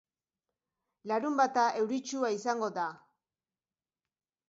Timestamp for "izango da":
2.41-2.91